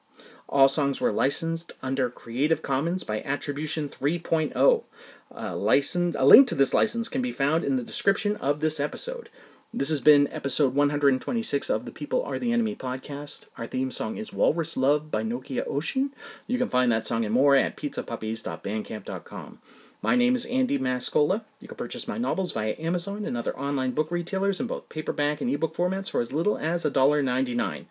All 0.47 0.67
songs 0.67 1.01
were 1.01 1.11
licensed 1.11 1.71
under 1.81 2.11
Creative 2.11 2.61
Commons 2.61 3.03
by 3.03 3.23
Attribution 3.23 3.89
3.0. 3.89 4.83
A, 5.31 5.55
license, 5.55 6.15
a 6.19 6.25
link 6.25 6.47
to 6.49 6.55
this 6.55 6.73
license 6.73 7.09
can 7.09 7.23
be 7.23 7.31
found 7.31 7.63
in 7.63 7.77
the 7.77 7.83
description 7.83 8.35
of 8.35 8.59
this 8.59 8.79
episode. 8.79 9.29
This 9.73 9.89
has 9.89 10.01
been 10.01 10.27
episode 10.27 10.75
126 10.75 11.69
of 11.71 11.85
the 11.85 11.91
People 11.91 12.21
Are 12.23 12.37
the 12.37 12.53
Enemy 12.53 12.75
podcast. 12.75 13.45
Our 13.57 13.65
theme 13.65 13.89
song 13.89 14.17
is 14.17 14.33
Walrus 14.33 14.77
Love 14.77 15.09
by 15.09 15.23
Nokia 15.23 15.63
Ocean. 15.65 16.13
You 16.45 16.59
can 16.59 16.69
find 16.69 16.91
that 16.91 17.07
song 17.07 17.25
and 17.25 17.33
more 17.33 17.55
at 17.55 17.75
pizzapuppies.bandcamp.com. 17.75 19.59
My 20.03 20.15
name 20.15 20.33
is 20.33 20.45
Andy 20.47 20.79
Mascola. 20.79 21.43
You 21.59 21.67
can 21.67 21.77
purchase 21.77 22.07
my 22.07 22.17
novels 22.17 22.53
via 22.53 22.75
Amazon 22.79 23.23
and 23.23 23.37
other 23.37 23.55
online 23.55 23.91
book 23.91 24.09
retailers 24.09 24.59
in 24.59 24.65
both 24.65 24.89
paperback 24.89 25.41
and 25.41 25.49
ebook 25.49 25.75
formats 25.75 26.09
for 26.09 26.21
as 26.21 26.33
little 26.33 26.57
as 26.57 26.83
$1.99. 26.83 27.85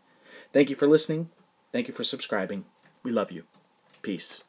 Thank 0.53 0.71
you 0.71 0.75
for 0.75 0.89
listening. 0.89 1.31
Thank 1.71 1.87
you 1.87 1.95
for 1.95 2.03
subscribing. 2.03 2.65
We 3.05 3.13
love 3.13 3.31
you. 3.31 3.45
Peace. 4.03 4.43